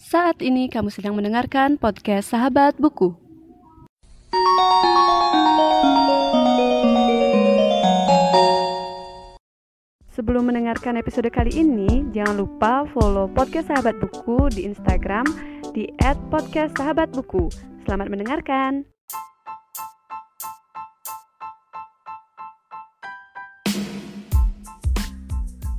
Saat 0.00 0.40
ini 0.40 0.72
kamu 0.72 0.88
sedang 0.88 1.12
mendengarkan 1.12 1.76
podcast 1.76 2.32
Sahabat 2.32 2.72
Buku. 2.80 3.12
Sebelum 10.08 10.48
mendengarkan 10.48 10.96
episode 10.96 11.28
kali 11.28 11.52
ini, 11.52 12.08
jangan 12.16 12.40
lupa 12.40 12.88
follow 12.96 13.28
podcast 13.28 13.68
Sahabat 13.68 14.00
Buku 14.00 14.48
di 14.56 14.64
Instagram 14.64 15.28
di 15.76 15.92
@podcastsahabatbuku. 16.32 17.52
Selamat 17.84 18.08
mendengarkan. 18.08 18.88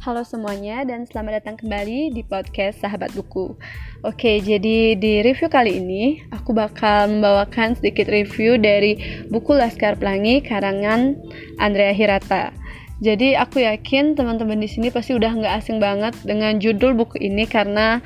Halo 0.01 0.21
semuanya 0.25 0.85
dan 0.85 1.09
selamat 1.09 1.41
datang 1.41 1.57
kembali 1.61 2.13
di 2.13 2.21
podcast 2.21 2.85
Sahabat 2.85 3.13
Buku. 3.17 3.57
Oke, 4.01 4.41
jadi 4.41 4.97
di 4.97 5.21
review 5.21 5.45
kali 5.45 5.77
ini 5.77 6.25
aku 6.33 6.57
bakal 6.57 7.05
membawakan 7.05 7.77
sedikit 7.77 8.09
review 8.09 8.57
dari 8.57 8.97
buku 9.29 9.53
Laskar 9.53 9.93
Pelangi 9.93 10.41
karangan 10.41 11.21
Andrea 11.61 11.93
Hirata. 11.93 12.49
Jadi 12.97 13.37
aku 13.37 13.61
yakin 13.61 14.17
teman-teman 14.17 14.57
di 14.57 14.65
sini 14.65 14.89
pasti 14.89 15.13
udah 15.13 15.37
nggak 15.37 15.53
asing 15.53 15.77
banget 15.77 16.17
dengan 16.25 16.57
judul 16.57 16.97
buku 16.97 17.21
ini 17.21 17.45
karena 17.45 18.01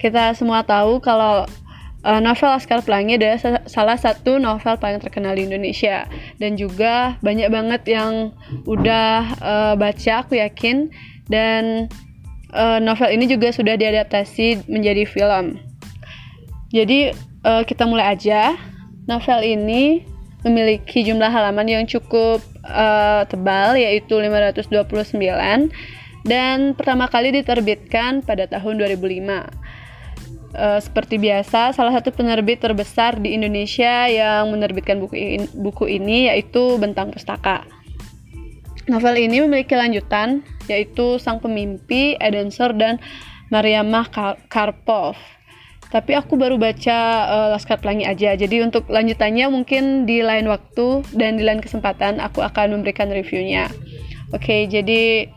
kita 0.00 0.32
semua 0.32 0.64
tahu 0.64 1.04
kalau 1.04 1.44
uh, 2.08 2.20
novel 2.24 2.48
Laskar 2.48 2.80
Pelangi 2.80 3.20
adalah 3.20 3.68
salah 3.68 4.00
satu 4.00 4.40
novel 4.40 4.80
paling 4.80 5.04
terkenal 5.04 5.36
di 5.36 5.44
Indonesia 5.44 6.08
dan 6.40 6.56
juga 6.56 7.20
banyak 7.20 7.52
banget 7.52 7.82
yang 7.84 8.32
udah 8.64 9.16
uh, 9.44 9.74
baca 9.76 10.24
aku 10.24 10.40
yakin 10.40 10.88
dan 11.28 11.92
uh, 12.54 12.78
novel 12.78 13.10
ini 13.10 13.26
juga 13.26 13.50
sudah 13.50 13.74
diadaptasi 13.74 14.70
menjadi 14.70 15.04
film. 15.04 15.58
Jadi 16.70 17.12
uh, 17.44 17.62
kita 17.66 17.84
mulai 17.84 18.14
aja. 18.14 18.54
Novel 19.04 19.44
ini 19.44 20.00
memiliki 20.46 21.04
jumlah 21.04 21.28
halaman 21.28 21.68
yang 21.68 21.84
cukup 21.84 22.40
uh, 22.64 23.28
tebal 23.28 23.76
yaitu 23.76 24.16
529 24.16 24.72
dan 26.24 26.72
pertama 26.72 27.04
kali 27.04 27.36
diterbitkan 27.36 28.24
pada 28.24 28.48
tahun 28.48 28.80
2005. 28.80 29.44
Uh, 30.54 30.78
seperti 30.78 31.18
biasa, 31.18 31.74
salah 31.74 31.92
satu 31.98 32.14
penerbit 32.14 32.62
terbesar 32.62 33.18
di 33.18 33.34
Indonesia 33.34 34.06
yang 34.06 34.54
menerbitkan 34.54 35.02
buku 35.02 35.16
ini, 35.18 35.46
buku 35.50 35.84
ini 35.90 36.30
yaitu 36.30 36.78
Bentang 36.78 37.10
Pustaka. 37.10 37.66
Novel 38.84 39.16
ini 39.16 39.40
memiliki 39.40 39.72
lanjutan 39.72 40.44
yaitu 40.68 41.16
Sang 41.16 41.40
Pemimpi, 41.40 42.20
Edensor 42.20 42.76
dan 42.76 43.00
Mariamah 43.48 44.08
Karpov. 44.48 45.16
Tapi 45.88 46.12
aku 46.18 46.34
baru 46.34 46.58
baca 46.58 46.98
uh, 47.30 47.48
Laskar 47.54 47.78
Pelangi 47.78 48.02
aja. 48.02 48.34
Jadi 48.34 48.60
untuk 48.60 48.90
lanjutannya 48.90 49.46
mungkin 49.46 50.10
di 50.10 50.26
lain 50.26 50.50
waktu 50.50 51.06
dan 51.14 51.38
di 51.38 51.46
lain 51.46 51.62
kesempatan 51.62 52.18
aku 52.18 52.42
akan 52.42 52.74
memberikan 52.74 53.08
reviewnya. 53.14 53.70
Oke, 54.34 54.66
jadi 54.66 55.30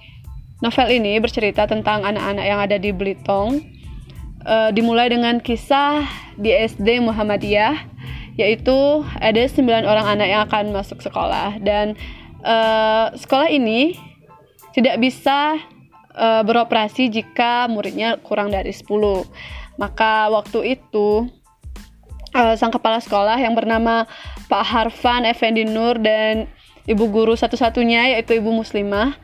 novel 0.66 0.98
ini 0.98 1.22
bercerita 1.22 1.70
tentang 1.70 2.02
anak-anak 2.02 2.46
yang 2.48 2.60
ada 2.60 2.82
di 2.82 2.90
Belitung. 2.90 3.62
Uh, 4.48 4.72
dimulai 4.72 5.12
dengan 5.12 5.44
kisah 5.44 6.08
di 6.40 6.56
SD 6.56 7.04
Muhammadiyah, 7.04 7.84
yaitu 8.40 9.04
ada 9.20 9.44
9 9.44 9.84
orang 9.84 10.08
anak 10.08 10.28
yang 10.32 10.42
akan 10.48 10.72
masuk 10.72 11.04
sekolah 11.04 11.60
dan 11.60 12.00
uh, 12.44 13.14
sekolah 13.16 13.50
ini 13.50 13.98
tidak 14.78 15.02
bisa 15.02 15.58
uh, 16.14 16.42
beroperasi 16.46 17.10
jika 17.10 17.66
muridnya 17.70 18.22
kurang 18.22 18.54
dari 18.54 18.74
10. 18.74 18.86
Maka 19.78 20.30
waktu 20.34 20.78
itu 20.78 21.30
uh, 22.34 22.54
sang 22.58 22.74
kepala 22.74 23.02
sekolah 23.02 23.38
yang 23.38 23.54
bernama 23.54 24.10
Pak 24.50 24.64
Harfan 24.66 25.26
Effendi 25.26 25.66
Nur 25.66 25.98
dan 26.02 26.50
ibu 26.90 27.06
guru 27.10 27.38
satu-satunya 27.38 28.18
yaitu 28.18 28.38
ibu 28.38 28.50
muslimah 28.50 29.18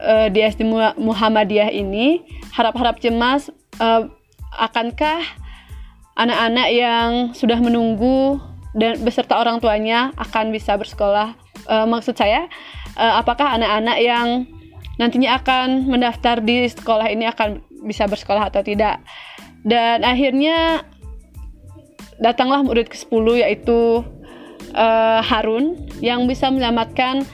uh, 0.00 0.28
di 0.32 0.40
SD 0.40 0.64
Muhammadiyah 0.96 1.72
ini 1.72 2.24
harap-harap 2.54 3.00
cemas 3.02 3.52
uh, 3.82 4.08
akankah 4.56 5.22
anak-anak 6.16 6.68
yang 6.70 7.10
sudah 7.32 7.58
menunggu 7.58 8.38
dan 8.76 9.02
beserta 9.02 9.34
orang 9.40 9.58
tuanya 9.58 10.14
akan 10.14 10.54
bisa 10.54 10.78
bersekolah 10.78 11.34
uh, 11.70 11.86
maksud 11.86 12.18
saya 12.18 12.50
uh, 12.98 13.22
apakah 13.22 13.54
anak-anak 13.54 13.98
yang 14.02 14.26
nantinya 14.98 15.38
akan 15.40 15.88
mendaftar 15.88 16.42
di 16.42 16.68
sekolah 16.68 17.08
ini 17.08 17.30
akan 17.30 17.62
bisa 17.86 18.10
bersekolah 18.10 18.50
atau 18.50 18.60
tidak? 18.60 19.00
Dan 19.64 20.04
akhirnya 20.04 20.84
datanglah 22.20 22.60
murid 22.60 22.92
ke-10 22.92 23.24
yaitu 23.46 24.04
uh, 24.76 25.20
Harun 25.24 25.88
yang 26.04 26.28
bisa 26.28 26.52
menyelamatkan 26.52 27.24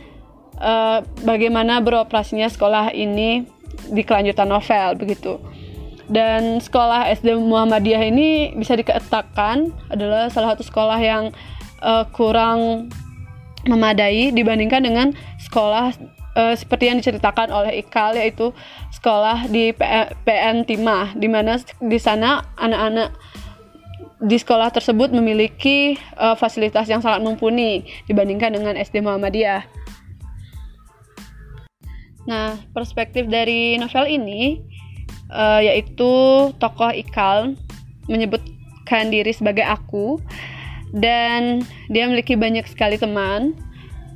uh, 0.62 1.02
bagaimana 1.26 1.82
beroperasinya 1.82 2.46
sekolah 2.46 2.94
ini 2.94 3.46
di 3.90 4.02
kelanjutan 4.06 4.46
novel 4.46 4.94
begitu. 4.98 5.38
Dan 6.06 6.62
sekolah 6.62 7.10
SD 7.18 7.34
Muhammadiyah 7.34 8.02
ini 8.06 8.54
bisa 8.54 8.78
dikatakan 8.78 9.74
adalah 9.90 10.30
salah 10.30 10.54
satu 10.54 10.62
sekolah 10.62 10.98
yang 11.02 11.34
uh, 11.82 12.06
kurang 12.14 12.86
memadai 13.66 14.30
dibandingkan 14.30 14.82
dengan 14.82 15.12
sekolah 15.42 15.92
uh, 16.38 16.54
seperti 16.54 16.88
yang 16.88 16.98
diceritakan 17.02 17.50
oleh 17.50 17.82
Ikal 17.82 18.14
yaitu 18.14 18.54
sekolah 18.94 19.50
di 19.50 19.74
PN 20.24 20.62
Timah 20.64 21.18
di 21.18 21.26
mana 21.26 21.58
di 21.82 21.98
sana 21.98 22.46
anak-anak 22.56 23.10
di 24.16 24.36
sekolah 24.40 24.72
tersebut 24.72 25.12
memiliki 25.12 26.00
uh, 26.16 26.32
fasilitas 26.32 26.88
yang 26.88 27.04
sangat 27.04 27.20
mumpuni 27.20 27.84
dibandingkan 28.08 28.56
dengan 28.56 28.72
SD 28.80 29.04
Muhammadiyah. 29.04 29.68
Nah, 32.26 32.58
perspektif 32.72 33.28
dari 33.28 33.76
novel 33.76 34.08
ini 34.08 34.58
uh, 35.30 35.60
yaitu 35.60 36.12
tokoh 36.56 36.90
Ikal 36.96 37.54
menyebutkan 38.08 39.12
diri 39.12 39.30
sebagai 39.36 39.68
aku 39.68 40.18
dan 40.94 41.64
dia 41.90 42.06
memiliki 42.06 42.38
banyak 42.38 42.66
sekali 42.68 43.00
teman 43.00 43.56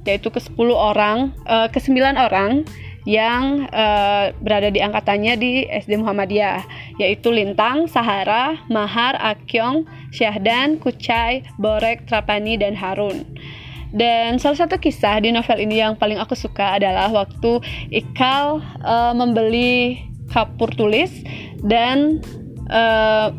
yaitu 0.08 0.32
ke 0.32 0.40
10 0.40 0.56
orang 0.72 1.34
uh, 1.44 1.68
ke 1.68 1.78
9 1.78 1.96
orang 2.16 2.64
yang 3.08 3.64
uh, 3.72 4.32
berada 4.44 4.68
di 4.68 4.80
angkatannya 4.80 5.34
di 5.40 5.64
SD 5.66 5.96
Muhammadiyah 6.00 6.64
yaitu 7.00 7.32
Lintang, 7.32 7.88
Sahara, 7.88 8.60
Mahar, 8.68 9.16
Akyong, 9.16 9.88
Syahdan, 10.12 10.76
Kucai, 10.76 11.48
Borek, 11.56 12.04
Trapani 12.04 12.60
dan 12.60 12.76
Harun. 12.76 13.24
Dan 13.90 14.38
salah 14.38 14.68
satu 14.68 14.78
kisah 14.78 15.18
di 15.18 15.34
novel 15.34 15.66
ini 15.66 15.82
yang 15.82 15.98
paling 15.98 16.20
aku 16.20 16.38
suka 16.38 16.78
adalah 16.78 17.10
waktu 17.10 17.58
Ikal 17.90 18.62
uh, 18.84 19.12
membeli 19.16 19.98
kapur 20.30 20.70
tulis 20.70 21.10
dan 21.66 22.22
uh, 22.70 23.34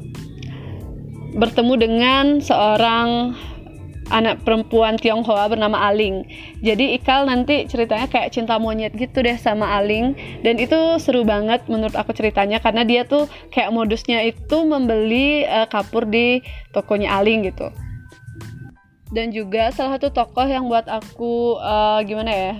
bertemu 1.35 1.73
dengan 1.79 2.25
seorang 2.43 3.35
anak 4.11 4.43
perempuan 4.43 4.99
Tionghoa 4.99 5.47
bernama 5.47 5.87
Aling. 5.87 6.27
Jadi 6.59 6.99
Ikal 6.99 7.25
nanti 7.31 7.63
ceritanya 7.65 8.11
kayak 8.11 8.35
cinta 8.35 8.59
monyet 8.59 8.91
gitu 8.99 9.23
deh 9.23 9.39
sama 9.39 9.79
Aling 9.79 10.13
dan 10.43 10.59
itu 10.59 10.99
seru 10.99 11.23
banget 11.23 11.63
menurut 11.71 11.95
aku 11.95 12.11
ceritanya 12.11 12.59
karena 12.59 12.83
dia 12.83 13.07
tuh 13.07 13.31
kayak 13.55 13.71
modusnya 13.71 14.21
itu 14.27 14.57
membeli 14.67 15.47
uh, 15.47 15.65
kapur 15.71 16.03
di 16.03 16.43
tokonya 16.75 17.17
Aling 17.17 17.47
gitu. 17.47 17.71
Dan 19.11 19.31
juga 19.31 19.71
salah 19.75 19.99
satu 19.99 20.11
tokoh 20.11 20.47
yang 20.47 20.67
buat 20.71 20.87
aku 20.87 21.59
uh, 21.59 21.99
gimana 22.03 22.31
ya 22.31 22.53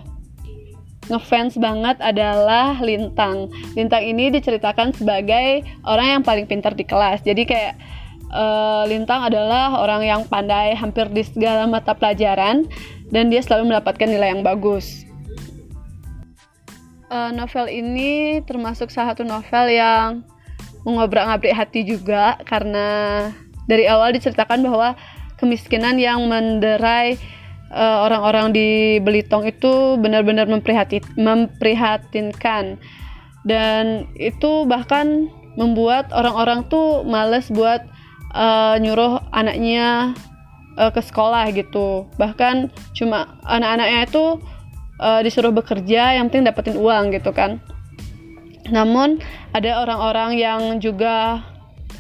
ngefans 1.12 1.60
banget 1.60 2.00
adalah 2.00 2.80
Lintang. 2.80 3.52
Lintang 3.76 4.04
ini 4.04 4.32
diceritakan 4.32 4.96
sebagai 4.96 5.68
orang 5.84 6.20
yang 6.20 6.24
paling 6.24 6.48
pintar 6.48 6.72
di 6.72 6.88
kelas. 6.88 7.20
Jadi 7.28 7.44
kayak 7.44 7.76
uh, 8.32 8.84
Lintang 8.88 9.28
adalah 9.28 9.80
orang 9.80 10.04
yang 10.08 10.24
pandai 10.26 10.74
hampir 10.74 11.08
di 11.12 11.24
segala 11.24 11.68
mata 11.68 11.94
pelajaran 11.94 12.66
dan 13.12 13.30
dia 13.30 13.42
selalu 13.44 13.76
mendapatkan 13.76 14.08
nilai 14.08 14.30
yang 14.34 14.44
bagus. 14.44 15.06
Uh, 17.12 17.28
novel 17.36 17.68
ini 17.68 18.40
termasuk 18.48 18.88
salah 18.88 19.12
satu 19.12 19.28
novel 19.28 19.68
yang 19.68 20.24
mengobrak-ngabrik 20.88 21.54
hati 21.54 21.84
juga 21.84 22.40
karena 22.48 23.30
dari 23.68 23.86
awal 23.86 24.16
diceritakan 24.16 24.64
bahwa 24.66 24.96
kemiskinan 25.38 26.02
yang 26.02 26.26
menderai 26.26 27.14
eh, 27.70 27.98
orang-orang 28.02 28.50
uh, 28.50 28.54
di 28.54 28.98
Belitung 29.02 29.46
itu 29.46 29.98
benar-benar 30.02 30.50
memprihatinkan 30.50 32.78
dan 33.46 34.10
itu 34.18 34.66
bahkan 34.66 35.30
membuat 35.58 36.14
orang-orang 36.14 36.64
tuh 36.70 37.04
males 37.06 37.50
buat 37.52 37.84
uh, 38.32 38.76
nyuruh 38.80 39.22
anaknya 39.32 40.16
uh, 40.80 40.92
ke 40.92 41.02
sekolah 41.04 41.52
gitu. 41.56 42.08
Bahkan 42.16 42.72
cuma 42.96 43.40
anak-anaknya 43.46 44.08
itu 44.08 44.26
uh, 45.00 45.20
disuruh 45.22 45.52
bekerja 45.52 46.16
yang 46.18 46.32
penting 46.32 46.48
dapetin 46.48 46.78
uang 46.80 47.12
gitu 47.16 47.32
kan. 47.36 47.60
Namun 48.72 49.20
ada 49.52 49.84
orang-orang 49.84 50.40
yang 50.40 50.62
juga 50.80 51.44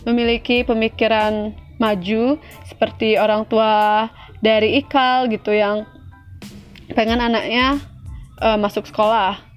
memiliki 0.07 0.63
pemikiran 0.63 1.53
maju 1.77 2.37
seperti 2.65 3.17
orang 3.17 3.45
tua 3.49 4.07
dari 4.41 4.81
Ikal 4.81 5.29
gitu 5.29 5.53
yang 5.53 5.85
pengen 6.93 7.21
anaknya 7.21 7.77
uh, 8.41 8.57
masuk 8.57 8.85
sekolah 8.89 9.50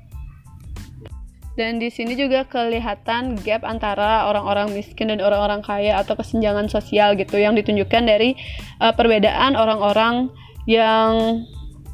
dan 1.54 1.78
di 1.78 1.86
sini 1.86 2.18
juga 2.18 2.42
kelihatan 2.50 3.38
gap 3.46 3.62
antara 3.62 4.26
orang-orang 4.26 4.74
miskin 4.74 5.14
dan 5.14 5.22
orang-orang 5.22 5.62
kaya 5.62 6.02
atau 6.02 6.18
kesenjangan 6.18 6.66
sosial 6.66 7.14
gitu 7.14 7.38
yang 7.38 7.54
ditunjukkan 7.54 8.02
dari 8.02 8.34
uh, 8.82 8.90
perbedaan 8.90 9.54
orang-orang 9.54 10.34
yang 10.66 11.46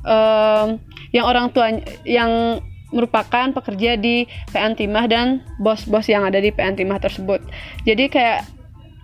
um, 0.09 0.81
yang 1.13 1.25
orang 1.29 1.53
tua 1.53 1.77
yang 2.09 2.65
merupakan 2.91 3.55
pekerja 3.55 3.95
di 3.95 4.27
PN 4.51 4.75
Timah 4.75 5.07
dan 5.07 5.47
bos-bos 5.63 6.11
yang 6.11 6.27
ada 6.27 6.43
di 6.43 6.51
PN 6.51 6.75
Timah 6.75 6.99
tersebut. 6.99 7.39
Jadi 7.87 8.11
kayak 8.11 8.49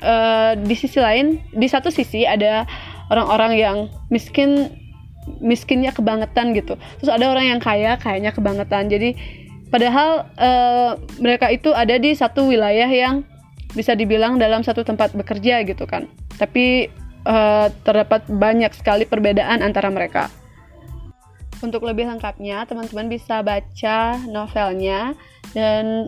uh, 0.02 0.58
di 0.58 0.74
sisi 0.74 0.98
lain, 0.98 1.38
di 1.54 1.68
satu 1.70 1.92
sisi 1.92 2.26
ada 2.26 2.66
orang-orang 3.12 3.52
yang 3.54 3.76
miskin 4.10 4.72
miskinnya 5.38 5.94
kebangetan 5.94 6.54
gitu. 6.54 6.78
Terus 7.02 7.10
ada 7.10 7.30
orang 7.30 7.46
yang 7.46 7.60
kaya 7.62 7.98
kayaknya 7.98 8.34
kebangetan. 8.34 8.90
Jadi 8.90 9.14
Padahal 9.66 10.30
uh, 10.38 10.94
mereka 11.18 11.50
itu 11.50 11.74
ada 11.74 11.98
di 11.98 12.14
satu 12.14 12.46
wilayah 12.46 12.86
yang 12.86 13.26
bisa 13.74 13.92
dibilang 13.92 14.38
dalam 14.38 14.62
satu 14.62 14.86
tempat 14.86 15.12
bekerja 15.12 15.66
gitu 15.66 15.84
kan. 15.84 16.06
Tapi 16.38 16.88
uh, 17.26 17.68
terdapat 17.82 18.24
banyak 18.30 18.72
sekali 18.72 19.04
perbedaan 19.04 19.60
antara 19.60 19.90
mereka. 19.90 20.30
Untuk 21.60 21.82
lebih 21.88 22.06
lengkapnya, 22.06 22.68
teman-teman 22.68 23.08
bisa 23.08 23.40
baca 23.40 24.20
novelnya 24.28 25.16
dan 25.56 26.06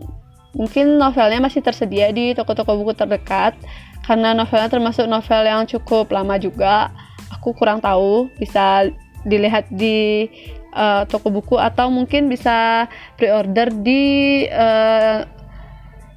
mungkin 0.52 1.00
novelnya 1.00 1.40
masih 1.40 1.64
tersedia 1.64 2.12
di 2.12 2.36
toko-toko 2.36 2.76
buku 2.76 2.92
terdekat 2.92 3.56
karena 4.04 4.32
novelnya 4.32 4.72
termasuk 4.72 5.04
novel 5.08 5.42
yang 5.44 5.64
cukup 5.68 6.08
lama 6.12 6.36
juga. 6.40 6.92
Aku 7.40 7.52
kurang 7.56 7.80
tahu, 7.80 8.28
bisa 8.40 8.88
dilihat 9.28 9.68
di 9.68 10.28
uh, 10.72 11.04
toko 11.08 11.32
buku 11.32 11.56
atau 11.56 11.88
mungkin 11.88 12.28
bisa 12.28 12.88
pre-order 13.16 13.70
di 13.72 14.44
uh, 14.48 15.24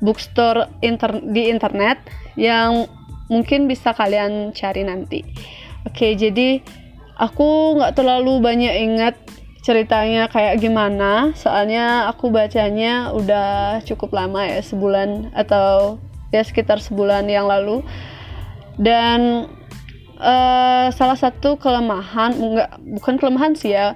bookstore 0.02 0.68
inter 0.82 1.22
di 1.22 1.48
internet 1.54 2.02
yang 2.34 2.90
mungkin 3.30 3.70
bisa 3.70 3.94
kalian 3.96 4.52
cari 4.52 4.84
nanti. 4.84 5.24
Oke, 5.88 6.14
jadi 6.18 6.60
aku 7.16 7.80
nggak 7.80 7.96
terlalu 7.96 8.42
banyak 8.42 8.76
ingat 8.82 9.16
ceritanya 9.62 10.26
kayak 10.26 10.58
gimana, 10.58 11.38
soalnya 11.38 12.10
aku 12.10 12.34
bacanya 12.34 13.14
udah 13.14 13.80
cukup 13.86 14.10
lama 14.18 14.42
ya, 14.42 14.60
sebulan 14.66 15.30
atau 15.38 16.02
ya 16.34 16.42
sekitar 16.42 16.82
sebulan 16.82 17.30
yang 17.30 17.46
lalu. 17.46 17.86
Dan 18.82 19.46
uh, 20.18 20.90
salah 20.90 21.18
satu 21.18 21.62
kelemahan, 21.62 22.34
enggak 22.34 22.70
bukan 22.82 23.16
kelemahan 23.22 23.54
sih 23.54 23.78
ya, 23.78 23.94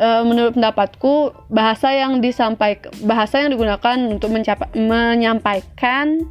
uh, 0.00 0.22
menurut 0.24 0.56
pendapatku 0.56 1.36
bahasa 1.52 1.92
yang 1.92 2.24
disampaikan 2.24 2.90
bahasa 3.04 3.44
yang 3.44 3.52
digunakan 3.52 3.96
untuk 4.08 4.32
menyampaikan 4.74 6.24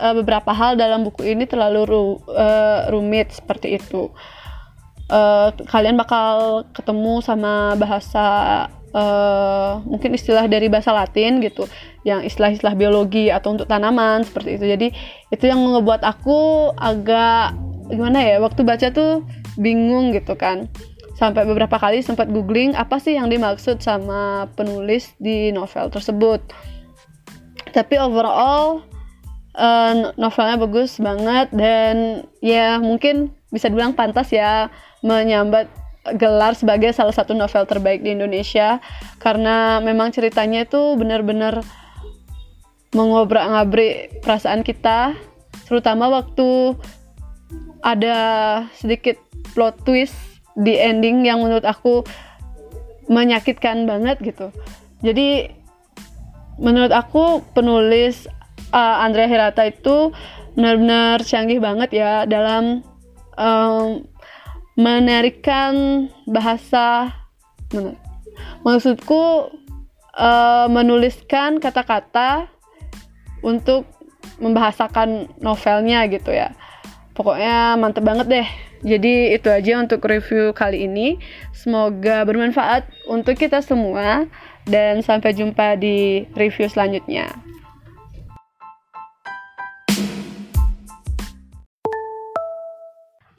uh, 0.00 0.14
beberapa 0.16 0.50
hal 0.56 0.80
dalam 0.80 1.04
buku 1.04 1.28
ini 1.28 1.44
terlalu 1.44 1.80
ru, 1.84 2.02
uh, 2.32 2.88
rumit 2.88 3.30
seperti 3.36 3.76
itu. 3.76 4.08
Uh, 5.04 5.52
kalian 5.68 6.00
bakal 6.00 6.64
ketemu 6.72 7.20
sama 7.20 7.76
bahasa 7.76 8.24
uh, 8.96 9.84
mungkin 9.84 10.16
istilah 10.16 10.48
dari 10.48 10.72
bahasa 10.72 10.96
Latin 10.96 11.44
gitu, 11.44 11.68
yang 12.08 12.24
istilah-istilah 12.24 12.72
biologi 12.72 13.28
atau 13.28 13.52
untuk 13.52 13.68
tanaman 13.68 14.24
seperti 14.24 14.56
itu. 14.56 14.64
Jadi 14.64 14.88
itu 15.28 15.44
yang 15.44 15.60
ngebuat 15.60 16.00
aku 16.00 16.72
agak 16.72 17.52
gimana 17.84 18.24
ya 18.24 18.40
waktu 18.40 18.64
baca 18.64 18.88
tuh 18.96 19.28
bingung 19.60 20.16
gitu 20.16 20.40
kan 20.40 20.72
sampai 21.14 21.46
beberapa 21.46 21.78
kali 21.78 22.02
sempat 22.02 22.30
googling 22.30 22.74
apa 22.74 22.98
sih 22.98 23.14
yang 23.14 23.30
dimaksud 23.30 23.78
sama 23.78 24.50
penulis 24.58 25.14
di 25.22 25.54
novel 25.54 25.88
tersebut. 25.90 26.42
Tapi 27.70 27.94
overall 27.98 28.82
uh, 29.54 30.14
novelnya 30.18 30.58
bagus 30.58 30.98
banget 30.98 31.50
dan 31.54 32.26
ya 32.42 32.82
mungkin 32.82 33.30
bisa 33.54 33.70
dibilang 33.70 33.94
pantas 33.94 34.34
ya 34.34 34.70
menyambat 35.06 35.70
gelar 36.18 36.52
sebagai 36.52 36.92
salah 36.92 37.14
satu 37.14 37.32
novel 37.32 37.64
terbaik 37.64 38.02
di 38.02 38.12
Indonesia. 38.12 38.82
Karena 39.22 39.78
memang 39.78 40.10
ceritanya 40.10 40.66
itu 40.66 40.98
benar-benar 40.98 41.62
mengobrak-ngabrik 42.94 44.22
perasaan 44.22 44.62
kita 44.62 45.18
terutama 45.66 46.06
waktu 46.10 46.78
ada 47.82 48.16
sedikit 48.78 49.18
plot 49.52 49.82
twist 49.82 50.33
di 50.54 50.78
ending 50.78 51.26
yang 51.26 51.42
menurut 51.42 51.66
aku 51.66 52.06
menyakitkan 53.10 53.84
banget 53.84 54.16
gitu. 54.22 54.48
Jadi 55.04 55.50
menurut 56.56 56.94
aku 56.94 57.42
penulis 57.52 58.30
uh, 58.70 59.02
Andrea 59.02 59.28
Hirata 59.28 59.66
itu 59.66 60.14
benar-benar 60.54 61.20
canggih 61.26 61.58
banget 61.58 61.90
ya 61.90 62.12
dalam 62.30 62.86
um, 63.34 64.06
menarikan 64.78 66.06
bahasa 66.26 67.10
maksudku 68.62 69.50
uh, 70.14 70.66
menuliskan 70.70 71.58
kata-kata 71.58 72.50
untuk 73.42 73.86
membahasakan 74.38 75.30
novelnya 75.38 76.06
gitu 76.10 76.34
ya. 76.34 76.54
Pokoknya 77.14 77.78
mantep 77.78 78.02
banget 78.02 78.26
deh 78.26 78.48
jadi 78.84 79.32
itu 79.32 79.48
aja 79.48 79.80
untuk 79.80 80.04
review 80.04 80.52
kali 80.52 80.84
ini. 80.84 81.16
Semoga 81.56 82.22
bermanfaat 82.28 82.84
untuk 83.08 83.40
kita 83.40 83.64
semua 83.64 84.28
dan 84.68 85.00
sampai 85.00 85.32
jumpa 85.32 85.80
di 85.80 86.28
review 86.36 86.68
selanjutnya. 86.68 87.32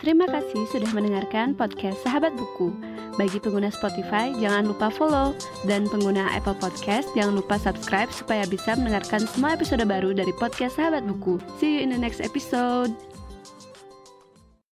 Terima 0.06 0.30
kasih 0.30 0.69
sudah 0.69 0.94
mendengarkan 0.94 1.57
podcast 1.57 1.98
Sahabat 2.06 2.38
Buku. 2.38 2.69
Bagi 3.18 3.41
pengguna 3.41 3.74
Spotify, 3.74 4.38
jangan 4.38 4.69
lupa 4.69 4.94
follow. 4.94 5.33
Dan 5.65 5.89
pengguna 5.89 6.30
Apple 6.30 6.53
Podcast, 6.62 7.09
jangan 7.18 7.41
lupa 7.41 7.57
subscribe 7.57 8.13
supaya 8.13 8.45
bisa 8.45 8.77
mendengarkan 8.77 9.25
semua 9.25 9.57
episode 9.57 9.81
baru 9.81 10.13
dari 10.13 10.30
podcast 10.38 10.77
Sahabat 10.77 11.09
Buku. 11.09 11.41
See 11.57 11.80
you 11.80 11.81
in 11.81 11.89
the 11.89 11.98
next 11.98 12.21
episode. 12.21 12.94